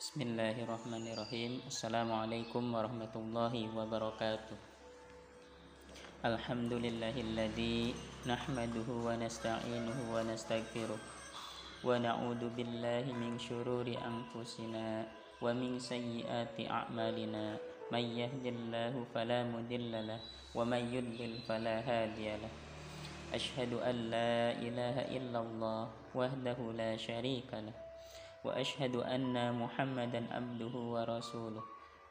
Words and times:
بسم 0.00 0.32
الله 0.32 0.64
الرحمن 0.64 1.12
الرحيم 1.12 1.52
السلام 1.68 2.08
عليكم 2.08 2.62
ورحمة 2.72 3.14
الله 3.20 3.54
وبركاته 3.76 4.58
الحمد 6.24 6.72
لله 6.72 7.12
الذي 7.20 7.92
نحمده 8.24 8.88
ونستعينه 8.88 9.98
ونستغفره 10.08 11.00
ونعوذ 11.84 12.42
بالله 12.56 13.04
من 13.12 13.36
شرور 13.36 13.84
أنفسنا 13.92 15.04
ومن 15.44 15.76
سيئات 15.76 16.56
أعمالنا 16.56 17.44
من 17.92 18.04
يهد 18.16 18.44
الله 18.56 18.94
فلا 19.12 19.44
مضل 19.52 19.92
له 19.92 20.20
ومن 20.56 20.82
يضلل 20.96 21.44
فلا 21.44 21.76
هادي 21.84 22.40
له 22.40 22.52
أشهد 23.36 23.76
أن 23.84 23.96
لا 24.08 24.56
إله 24.64 24.96
إلا 25.12 25.38
الله 25.44 25.82
وحده 26.16 26.58
لا 26.72 26.96
شريك 26.96 27.52
له 27.52 27.89
وأشهد 28.44 28.96
أن 28.96 29.36
محمدا 29.58 30.20
عبده 30.32 30.74
ورسوله. 30.74 31.64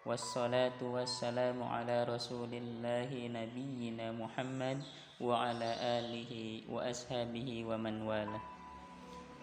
والصلاة 0.05 0.79
والسلام 0.81 1.63
على 1.63 2.03
رسول 2.03 2.49
الله 2.53 3.09
نبينا 3.11 4.11
محمد 4.15 4.77
وعلى 5.21 5.69
آله 5.99 6.31
وأصحابه 6.71 7.49
ومن 7.65 7.95
والاه. 8.07 8.43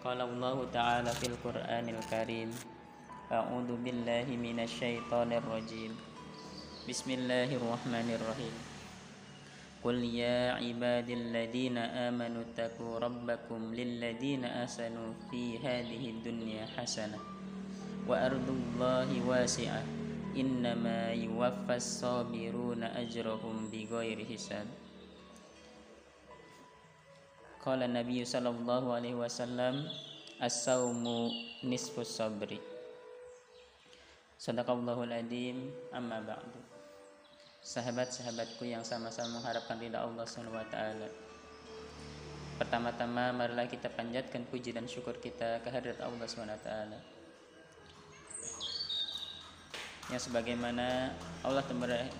قال 0.03 0.19
الله 0.21 0.57
تعالى 0.73 1.11
في 1.11 1.25
القرآن 1.27 1.85
الكريم 1.89 2.49
أعوذ 3.31 3.69
بالله 3.83 4.27
من 4.39 4.57
الشيطان 4.63 5.29
الرجيم. 5.33 5.91
بسم 6.89 7.09
الله 7.11 7.49
الرحمن 7.59 8.07
الرحيم. 8.15 8.76
قل 9.87 10.03
يا 10.03 10.59
عبادي 10.59 11.13
الذين 11.15 11.79
آمنوا 11.79 12.43
اتقوا 12.51 12.99
ربكم 12.99 13.71
للذين 13.71 14.43
أحسنوا 14.43 15.31
في 15.31 15.63
هذه 15.63 16.03
الدنيا 16.11 16.75
حسنة 16.75 17.15
وأرض 18.03 18.47
الله 18.51 19.09
واسعة 19.23 19.83
إنما 20.35 21.15
يوفى 21.15 21.75
الصابرون 21.79 22.83
أجرهم 22.83 23.55
بغير 23.71 24.27
حساب. 24.27 24.67
قال 27.63 27.79
النبي 27.87 28.19
صلى 28.27 28.49
الله 28.51 28.83
عليه 28.91 29.15
وسلم 29.15 29.87
الصوم 30.43 31.31
نصف 31.63 31.95
الصبر. 31.99 32.59
صدق 34.35 34.67
الله 34.67 34.97
العظيم. 35.03 35.57
أما 35.95 36.19
بعد. 36.27 36.76
Sahabat-sahabatku 37.67 38.63
yang 38.63 38.87
sama-sama 38.87 39.43
mengharapkan 39.43 39.75
ridha 39.75 39.99
Allah 39.99 40.23
Subhanahu 40.23 40.55
taala. 40.71 41.11
Pertama-tama 42.55 43.35
marilah 43.35 43.67
kita 43.67 43.91
panjatkan 43.91 44.47
puji 44.47 44.71
dan 44.71 44.87
syukur 44.87 45.19
kita 45.19 45.59
kehadirat 45.67 45.99
Allah 45.99 46.23
Subhanahu 46.31 46.63
taala. 46.63 46.95
Yang 50.07 50.31
sebagaimana 50.31 51.11
Allah 51.43 51.67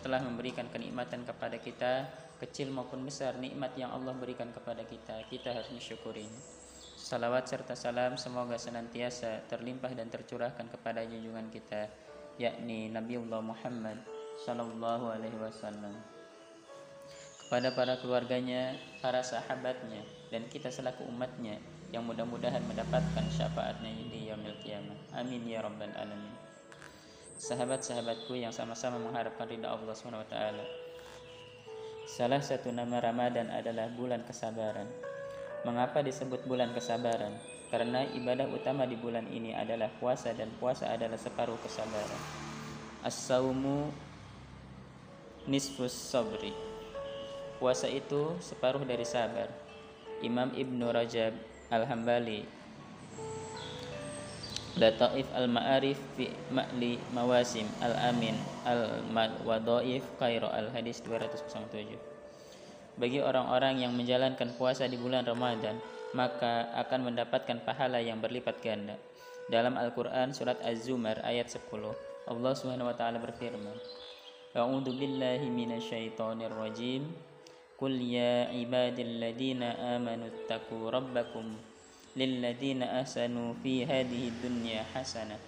telah 0.03 0.19
memberikan 0.19 0.67
kenikmatan 0.67 1.23
kepada 1.23 1.55
kita, 1.55 2.11
kecil 2.43 2.67
maupun 2.75 3.07
besar 3.07 3.39
nikmat 3.39 3.71
yang 3.79 3.95
Allah 3.95 4.11
berikan 4.19 4.51
kepada 4.51 4.83
kita, 4.83 5.23
kita 5.31 5.55
harus 5.55 5.71
mensyukuri. 5.71 6.27
Salawat 6.99 7.47
serta 7.47 7.71
salam 7.71 8.19
semoga 8.19 8.59
senantiasa 8.59 9.47
terlimpah 9.47 9.95
dan 9.95 10.11
tercurahkan 10.11 10.67
kepada 10.67 11.07
junjungan 11.07 11.47
kita, 11.47 11.87
yakni 12.35 12.91
Nabiullah 12.91 13.39
Muhammad 13.39 14.16
Sallallahu 14.45 15.05
Alaihi 15.09 15.37
Wasallam 15.41 16.17
kepada 17.47 17.71
para 17.71 17.95
keluarganya, 18.03 18.75
para 18.99 19.23
sahabatnya, 19.23 20.03
dan 20.27 20.43
kita 20.51 20.67
selaku 20.67 21.07
umatnya 21.07 21.55
yang 21.95 22.03
mudah-mudahan 22.03 22.59
mendapatkan 22.67 23.23
syafaatnya 23.31 23.87
di 24.11 24.27
yaumil 24.27 24.59
kiamah. 24.59 24.99
Amin 25.15 25.47
ya 25.47 25.63
rabbal 25.63 25.95
alamin. 25.95 26.35
Sahabat-sahabatku 27.39 28.35
yang 28.35 28.51
sama-sama 28.51 28.99
mengharapkan 28.99 29.47
ridha 29.47 29.71
Allah 29.71 29.95
Subhanahu 29.95 30.27
wa 30.27 30.29
taala. 30.29 30.65
Salah 32.03 32.43
satu 32.43 32.67
nama 32.75 32.99
Ramadan 32.99 33.47
adalah 33.47 33.87
bulan 33.95 34.27
kesabaran. 34.27 34.91
Mengapa 35.63 36.03
disebut 36.03 36.43
bulan 36.51 36.75
kesabaran? 36.75 37.31
Karena 37.71 38.03
ibadah 38.11 38.51
utama 38.51 38.83
di 38.83 38.99
bulan 38.99 39.23
ini 39.31 39.55
adalah 39.55 39.87
puasa 40.03 40.35
dan 40.35 40.51
puasa 40.59 40.91
adalah 40.91 41.15
separuh 41.15 41.55
kesabaran. 41.63 42.21
As-saumu 43.07 43.87
nisfus 45.47 45.95
sabri. 45.95 46.51
Puasa 47.57 47.87
itu 47.89 48.35
separuh 48.43 48.83
dari 48.83 49.07
sabar. 49.07 49.49
Imam 50.21 50.51
Ibnu 50.53 50.89
Rajab 50.89 51.33
Al-Hambali 51.69 52.41
Lataif 54.77 55.25
Al-Ma'arif 55.33 55.97
fi 56.17 56.29
Ma'li 56.49 56.97
Mawasim 57.13 57.65
Al-Amin 57.81 58.33
Al-Wadaif 58.65 60.05
Kairo 60.17 60.49
Al-Hadis 60.49 61.05
207 61.05 62.97
Bagi 62.97 63.21
orang-orang 63.21 63.81
yang 63.85 63.93
menjalankan 63.93 64.57
puasa 64.57 64.89
di 64.89 64.97
bulan 64.97 65.21
Ramadan 65.25 65.77
maka 66.17 66.71
akan 66.73 67.13
mendapatkan 67.13 67.61
pahala 67.67 67.99
yang 67.99 68.23
berlipat 68.23 68.63
ganda. 68.63 68.95
Dalam 69.51 69.75
Al-Qur'an 69.75 70.33
surat 70.33 70.57
Az-Zumar 70.65 71.21
ayat 71.21 71.51
10 71.51 71.67
Allah 72.27 72.53
Subhanahu 72.57 72.89
wa 72.89 72.95
taala 72.95 73.21
berfirman 73.21 73.75
أعوذ 74.56 74.84
بالله 74.84 75.48
من 75.48 75.80
الشيطان 75.80 76.44
الرجيم 76.44 77.02
قل 77.80 77.94
يا 77.96 78.52
عبادي 78.52 79.02
الذين 79.02 79.62
آمنوا 79.64 80.28
اتقوا 80.28 80.84
ربكم 80.92 81.46
للذين 82.20 82.84
أحسنوا 82.84 83.64
في 83.64 83.88
هذه 83.88 84.28
الدنيا 84.28 84.92
حسنة 84.92 85.40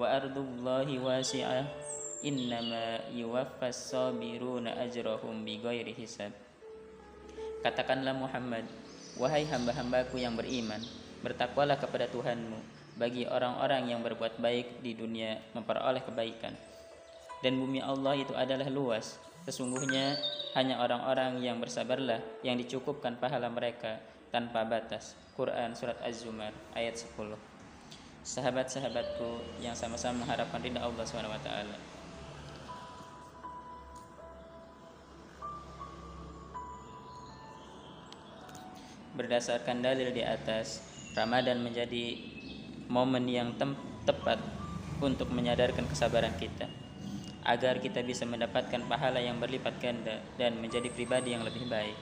وأرض 0.00 0.36
الله 0.38 0.88
واسعة 1.04 1.62
إنما 2.24 3.12
يوفى 3.12 3.68
الصابرون 3.68 4.66
أجرهم 4.72 5.34
بغير 5.44 5.86
حساب 5.92 6.32
Katakanlah 7.60 8.14
Muhammad, 8.14 8.64
wahai 9.18 9.42
hamba-hambaku 9.44 10.22
yang 10.22 10.32
beriman, 10.38 10.78
bertakwalah 11.20 11.76
kepada 11.76 12.06
Tuhanmu 12.08 12.56
bagi 12.96 13.28
orang-orang 13.28 13.90
yang 13.90 14.00
berbuat 14.00 14.40
baik 14.40 14.80
di 14.80 14.94
dunia 14.94 15.42
memperoleh 15.52 16.00
kebaikan 16.06 16.69
dan 17.41 17.57
bumi 17.57 17.81
Allah 17.81 18.13
itu 18.17 18.33
adalah 18.37 18.69
luas. 18.69 19.17
Sesungguhnya 19.49 20.13
hanya 20.53 20.77
orang-orang 20.77 21.41
yang 21.41 21.57
bersabarlah 21.57 22.21
yang 22.45 22.61
dicukupkan 22.61 23.17
pahala 23.17 23.49
mereka 23.49 23.97
tanpa 24.29 24.61
batas. 24.61 25.17
Quran 25.33 25.73
Surat 25.73 25.97
Az-Zumar 26.05 26.53
ayat 26.77 26.93
10 26.93 27.33
Sahabat-sahabatku 28.21 29.57
yang 29.65 29.73
sama-sama 29.73 30.21
mengharapkan 30.21 30.61
ridha 30.61 30.85
Allah 30.85 31.01
SWT 31.01 31.49
Berdasarkan 39.17 39.81
dalil 39.81 40.13
di 40.13 40.21
atas, 40.21 40.85
Ramadan 41.17 41.65
menjadi 41.65 42.21
momen 42.85 43.25
yang 43.25 43.57
tepat 44.05 44.37
untuk 45.01 45.33
menyadarkan 45.33 45.89
kesabaran 45.89 46.35
kita 46.37 46.69
agar 47.41 47.81
kita 47.81 48.05
bisa 48.05 48.21
mendapatkan 48.29 48.85
pahala 48.85 49.17
yang 49.17 49.41
berlipat 49.41 49.81
ganda 49.81 50.21
dan 50.37 50.61
menjadi 50.61 50.89
pribadi 50.93 51.33
yang 51.33 51.41
lebih 51.41 51.65
baik. 51.65 51.97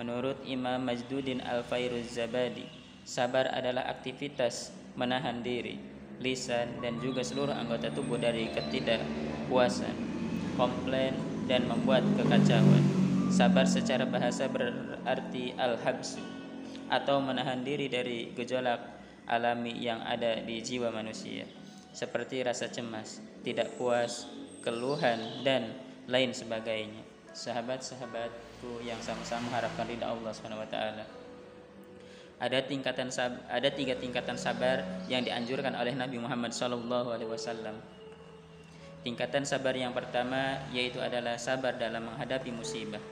Menurut 0.00 0.40
Imam 0.46 0.80
Majduddin 0.80 1.42
Al-Fairuz 1.42 2.16
Zabadi, 2.16 2.64
sabar 3.04 3.50
adalah 3.52 3.90
aktivitas 3.90 4.72
menahan 4.96 5.42
diri, 5.44 5.76
lisan 6.22 6.80
dan 6.80 6.96
juga 7.02 7.20
seluruh 7.20 7.52
anggota 7.52 7.92
tubuh 7.92 8.16
dari 8.16 8.48
ketidakpuasan, 8.54 9.96
komplain 10.56 11.18
dan 11.50 11.66
membuat 11.68 12.06
kekacauan. 12.16 12.84
Sabar 13.28 13.68
secara 13.68 14.08
bahasa 14.08 14.48
berarti 14.48 15.52
al-habsu 15.60 16.24
atau 16.88 17.20
menahan 17.20 17.60
diri 17.60 17.92
dari 17.92 18.32
gejolak 18.32 18.80
alami 19.28 19.76
yang 19.76 20.00
ada 20.00 20.40
di 20.40 20.64
jiwa 20.64 20.88
manusia 20.88 21.44
seperti 21.98 22.46
rasa 22.46 22.70
cemas, 22.70 23.18
tidak 23.42 23.74
puas, 23.74 24.30
keluhan 24.62 25.42
dan 25.42 25.74
lain 26.06 26.30
sebagainya. 26.30 27.02
Sahabat-sahabatku 27.34 28.86
yang 28.86 29.02
sama-sama 29.02 29.50
mengharapkan 29.50 29.90
ridha 29.90 30.06
Allah 30.06 30.30
taala. 30.70 31.04
Ada 32.38 32.62
tingkatan 32.70 33.10
ada 33.50 33.68
tiga 33.74 33.98
tingkatan 33.98 34.38
sabar 34.38 34.86
yang 35.10 35.26
dianjurkan 35.26 35.74
oleh 35.74 35.90
Nabi 35.98 36.22
Muhammad 36.22 36.54
wasallam. 37.26 37.74
Tingkatan 39.02 39.42
sabar 39.42 39.74
yang 39.74 39.90
pertama 39.90 40.70
yaitu 40.70 41.02
adalah 41.02 41.34
sabar 41.34 41.74
dalam 41.74 42.14
menghadapi 42.14 42.54
musibah. 42.54 43.02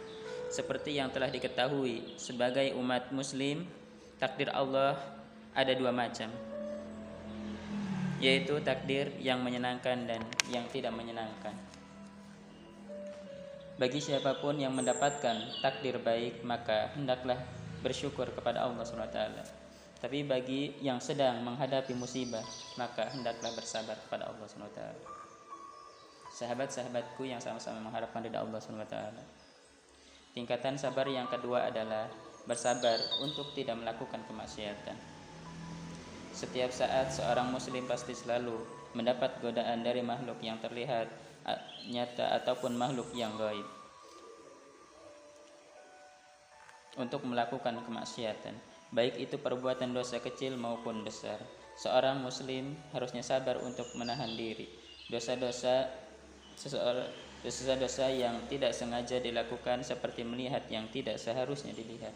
Seperti 0.46 1.02
yang 1.02 1.10
telah 1.10 1.26
diketahui 1.26 2.14
sebagai 2.22 2.70
umat 2.78 3.10
muslim, 3.10 3.66
takdir 4.22 4.46
Allah 4.54 4.94
ada 5.58 5.74
dua 5.74 5.90
macam, 5.90 6.30
yaitu 8.18 8.56
takdir 8.64 9.12
yang 9.20 9.44
menyenangkan 9.44 10.08
dan 10.08 10.20
yang 10.48 10.64
tidak 10.72 10.92
menyenangkan. 10.96 11.52
Bagi 13.76 14.00
siapa 14.00 14.40
pun 14.40 14.56
yang 14.56 14.72
mendapatkan 14.72 15.60
takdir 15.60 16.00
baik, 16.00 16.40
maka 16.40 16.96
hendaklah 16.96 17.36
bersyukur 17.84 18.32
kepada 18.32 18.64
Allah 18.64 18.88
SWT. 18.88 19.20
Tapi 20.00 20.24
bagi 20.24 20.80
yang 20.80 20.96
sedang 20.96 21.44
menghadapi 21.44 21.92
musibah, 21.92 22.44
maka 22.80 23.12
hendaklah 23.12 23.52
bersabar 23.52 24.00
kepada 24.00 24.32
Allah 24.32 24.48
SWT. 24.48 24.80
Sahabat-sahabatku 26.36 27.28
yang 27.28 27.40
sama-sama 27.40 27.92
mengharapkan 27.92 28.24
ridha 28.24 28.40
Allah 28.40 28.60
SWT. 28.60 28.96
Tingkatan 30.32 30.80
sabar 30.80 31.08
yang 31.08 31.28
kedua 31.28 31.68
adalah 31.68 32.08
bersabar 32.48 32.96
untuk 33.20 33.52
tidak 33.52 33.76
melakukan 33.76 34.24
kemaksiatan. 34.24 35.15
Setiap 36.36 36.68
saat 36.68 37.16
seorang 37.16 37.48
muslim 37.48 37.88
pasti 37.88 38.12
selalu 38.12 38.60
mendapat 38.92 39.40
godaan 39.40 39.80
dari 39.80 40.04
makhluk 40.04 40.36
yang 40.44 40.60
terlihat 40.60 41.08
nyata 41.88 42.36
ataupun 42.42 42.76
makhluk 42.76 43.08
yang 43.16 43.32
gaib 43.40 43.64
untuk 47.00 47.24
melakukan 47.24 47.80
kemaksiatan, 47.84 48.52
baik 48.92 49.16
itu 49.16 49.40
perbuatan 49.40 49.96
dosa 49.96 50.20
kecil 50.20 50.60
maupun 50.60 51.04
besar. 51.04 51.40
Seorang 51.76 52.20
muslim 52.20 52.76
harusnya 52.92 53.24
sabar 53.24 53.56
untuk 53.60 53.88
menahan 53.96 54.32
diri. 54.36 54.68
Dosa-dosa 55.08 55.88
dosa-dosa 57.44 58.12
yang 58.12 58.44
tidak 58.48 58.72
sengaja 58.76 59.20
dilakukan 59.20 59.84
seperti 59.84 60.24
melihat 60.24 60.64
yang 60.72 60.88
tidak 60.92 61.20
seharusnya 61.20 61.76
dilihat 61.76 62.12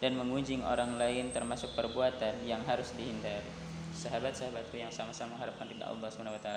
dan 0.00 0.12
mengunjing 0.16 0.60
orang 0.60 1.00
lain 1.00 1.32
termasuk 1.32 1.72
perbuatan 1.72 2.44
yang 2.44 2.60
harus 2.68 2.92
dihindari. 2.96 3.48
Sahabat-sahabatku 3.96 4.76
yang 4.76 4.92
sama-sama 4.92 5.40
harapkan 5.40 5.64
ridha 5.72 5.88
Allah 5.88 6.08
SWT. 6.12 6.50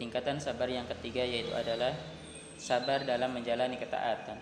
Tingkatan 0.00 0.40
sabar 0.40 0.64
yang 0.72 0.88
ketiga 0.88 1.20
yaitu 1.20 1.52
adalah 1.52 1.92
sabar 2.56 3.04
dalam 3.04 3.36
menjalani 3.36 3.76
ketaatan. 3.76 4.40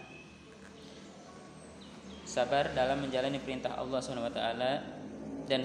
Sabar 2.23 2.71
dalam 2.79 3.03
menjalani 3.03 3.43
perintah 3.43 3.75
Allah 3.75 3.99
SWT 3.99 4.43
dan 5.49 5.65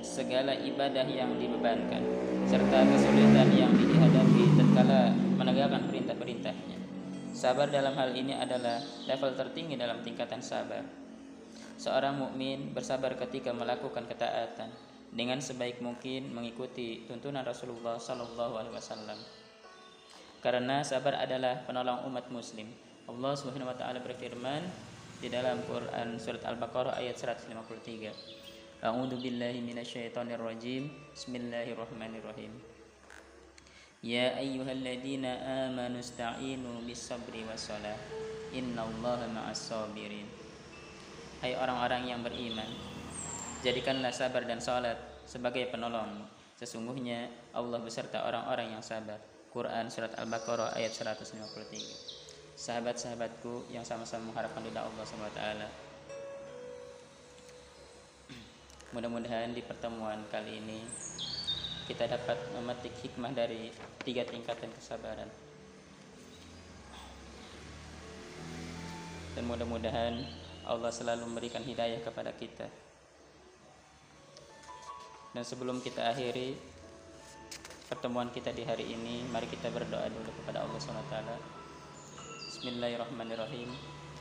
segala 0.00 0.56
ibadah 0.56 1.04
yang 1.10 1.36
dibebankan 1.36 2.00
serta 2.48 2.86
kesulitan 2.88 3.48
yang 3.52 3.72
dihadapi 3.74 4.42
tatkala 4.56 5.12
menegakkan 5.36 5.82
perintah-perintahnya. 5.90 6.63
Sabar 7.44 7.68
dalam 7.68 7.92
hal 8.00 8.16
ini 8.16 8.32
adalah 8.32 8.80
level 9.04 9.36
tertinggi 9.36 9.76
dalam 9.76 10.00
tingkatan 10.00 10.40
sabar. 10.40 10.80
Seorang 11.76 12.16
mukmin 12.16 12.72
bersabar 12.72 13.12
ketika 13.20 13.52
melakukan 13.52 14.08
ketaatan 14.08 14.72
dengan 15.12 15.44
sebaik 15.44 15.84
mungkin 15.84 16.32
mengikuti 16.32 17.04
tuntunan 17.04 17.44
Rasulullah 17.44 18.00
Sallallahu 18.00 18.56
Alaihi 18.56 18.72
Wasallam. 18.72 19.20
Karena 20.40 20.80
sabar 20.88 21.20
adalah 21.20 21.60
penolong 21.68 22.08
umat 22.08 22.32
Muslim. 22.32 22.64
Allah 23.12 23.36
Subhanahu 23.36 23.68
Wa 23.68 23.76
Taala 23.76 24.00
berfirman 24.00 24.64
di 25.20 25.28
dalam 25.28 25.60
Quran 25.68 26.16
surat 26.16 26.48
Al-Baqarah 26.48 26.96
ayat 26.96 27.20
153. 27.20 28.80
A'udzu 28.80 29.20
billahi 29.20 29.60
minasyaitonir 29.60 30.40
rajim. 30.40 30.88
Bismillahirrahmanirrahim. 31.12 32.73
Ya 34.04 34.36
ayyuhalladzina 34.36 35.64
amanu 35.64 35.96
ista'inu 35.96 36.84
bis-sabri 36.84 37.40
was-salah. 37.48 37.96
Innallaha 38.52 39.24
ma'as 39.32 39.56
sabirin. 39.56 40.28
Hai 41.40 41.56
orang-orang 41.56 42.12
yang 42.12 42.20
beriman, 42.20 42.68
jadikanlah 43.64 44.12
sabar 44.12 44.44
dan 44.44 44.60
salat 44.60 45.00
sebagai 45.24 45.72
penolong. 45.72 46.20
Sesungguhnya 46.60 47.32
Allah 47.56 47.80
beserta 47.80 48.28
orang-orang 48.28 48.76
yang 48.76 48.84
sabar. 48.84 49.16
Quran 49.48 49.88
surat 49.88 50.12
Al-Baqarah 50.20 50.76
ayat 50.76 50.92
153. 50.92 52.60
Sahabat-sahabatku 52.60 53.72
yang 53.72 53.88
sama-sama 53.88 54.36
mengharapkan 54.36 54.68
ridha 54.68 54.84
Allah 54.84 55.04
SWT. 55.08 55.40
Mudah-mudahan 58.92 59.56
di 59.56 59.64
pertemuan 59.64 60.28
kali 60.28 60.60
ini 60.60 60.84
kita 61.84 62.08
dapat 62.08 62.40
memetik 62.56 62.96
hikmah 63.04 63.32
dari 63.36 63.68
tiga 64.00 64.24
tingkatan 64.24 64.72
kesabaran. 64.72 65.28
Dan 69.36 69.44
mudah-mudahan 69.44 70.14
Allah 70.64 70.88
selalu 70.88 71.28
memberikan 71.28 71.60
hidayah 71.60 72.00
kepada 72.00 72.32
kita. 72.32 72.64
Dan 75.34 75.42
sebelum 75.42 75.82
kita 75.82 76.14
akhiri 76.14 76.54
pertemuan 77.90 78.30
kita 78.30 78.54
di 78.54 78.62
hari 78.64 78.88
ini, 78.88 79.26
mari 79.28 79.50
kita 79.50 79.68
berdoa 79.68 80.06
dulu 80.08 80.30
kepada 80.40 80.62
Allah 80.62 80.78
SWT. 80.78 81.16
Bismillahirrahmanirrahim. 82.54 83.68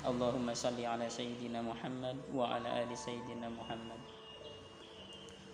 Allahumma 0.04 0.51
salli 0.51 0.83
ala 0.83 1.07
Sayyidina 1.07 1.63
Muhammad 1.63 2.19
wa 2.33 2.51
ala 2.51 2.81
ali 2.81 2.92
Sayyidina 2.98 3.48
Muhammad. 3.48 4.23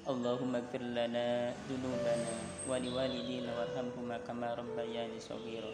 اللهم 0.08 0.52
اغفر 0.56 0.82
لنا 0.84 1.56
ذنوبنا 1.68 2.28
ولوالدينا 2.68 3.50
وارحمهما 3.58 4.16
كما 4.28 4.48
ربياني 4.54 5.16
صغيرا 5.20 5.72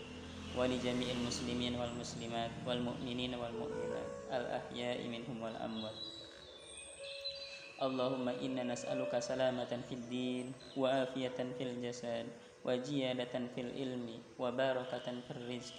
ولجميع 0.54 1.08
المسلمين 1.18 1.74
والمسلمات 1.74 2.50
والمؤمنين 2.66 3.32
والمؤمنات 3.34 4.12
الأحياء 4.30 4.98
منهم 5.08 5.36
والأموات 5.42 5.98
اللهم 7.82 8.26
إنا 8.28 8.62
نسألك 8.70 9.12
سلامة 9.18 9.72
في 9.88 9.94
الدين 9.98 10.46
وعافية 10.76 11.38
في 11.58 11.62
الجسد 11.66 12.26
وجيادة 12.64 13.34
في 13.54 13.60
العلم 13.60 14.06
وبركة 14.38 15.06
في 15.26 15.30
الرزق 15.30 15.78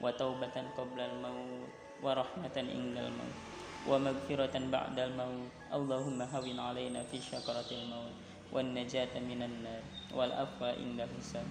وتوبة 0.00 0.56
قبل 0.78 0.98
الموت 1.00 1.70
ورحمة 2.04 2.56
عند 2.56 2.96
الموت 2.98 3.51
ومغفرة 3.89 4.55
بعد 4.71 4.97
الموت. 4.99 5.51
اللهم 5.73 6.19
هون 6.21 6.59
علينا 6.59 7.01
في 7.09 7.17
شكرة 7.21 7.69
الموت 7.71 8.15
والنجاة 8.53 9.13
من 9.19 9.41
النار 9.43 9.83
والعفو 10.13 10.65
عند 10.65 10.99
الحساب 11.01 11.47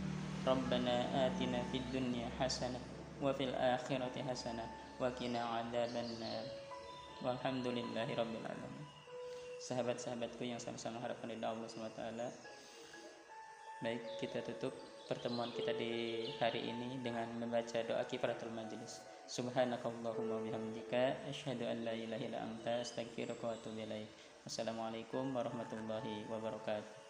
ربنا 0.47 0.95
آتنا 1.27 1.61
في 1.71 1.77
الدنيا 1.83 2.29
حسنة 2.41 2.81
وفي 3.23 3.45
الآخرة 3.45 4.17
حسنة 4.29 4.65
وقنا 5.01 5.41
عذاب 5.45 5.95
النار. 5.97 6.47
والحمد 7.23 7.67
لله 7.67 8.09
رب 8.19 8.35
العالمين. 8.35 8.87
Sahabat-sahabatku 9.63 10.43
yang 10.43 10.59
sama-sama 10.59 10.99
harapkan 10.99 11.31
ridha 11.31 11.55
Allah 11.55 11.71
SWT 11.71 12.03
baik 13.83 14.03
kita 14.19 14.43
tutup. 14.43 14.75
Pertemuan 15.13 15.53
kita 15.53 15.77
di 15.77 16.25
hari 16.41 16.73
ini 16.73 16.97
dengan 17.05 17.29
membaca 17.37 17.85
doa 17.85 18.01
kifaratul 18.09 18.49
majlis 18.57 19.05
Subhanakallahumma 19.29 20.41
bihamdika 20.41 21.29
asyhadu 21.29 21.69
an 21.69 21.85
la 21.85 21.93
ilaha 21.93 22.25
illa 22.25 22.41
anta 22.41 22.81
astaghfiruka 22.81 23.45
wa 23.45 23.53
atubu 23.53 23.81
ilaik. 23.81 24.09
Wassalamualaikum 24.49 25.37
warahmatullahi 25.37 26.27
wabarakatuh. 26.27 27.02